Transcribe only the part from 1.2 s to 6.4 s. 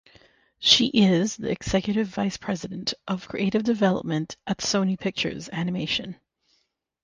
the executive vice president of creative development at Sony Pictures Animation.